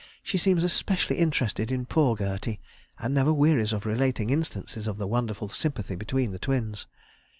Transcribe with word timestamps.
She 0.23 0.39
seems 0.39 0.63
especially 0.63 1.17
interested 1.19 1.71
in 1.71 1.85
poor 1.85 2.17
Gertie, 2.17 2.59
and 2.97 3.13
never 3.13 3.31
wearies 3.31 3.71
of 3.71 3.85
relating 3.85 4.31
instances 4.31 4.87
of 4.87 4.97
the 4.97 5.05
wonderful 5.05 5.47
sympathy 5.47 5.93
between 5.93 6.31
the 6.31 6.39
twins. 6.39 6.87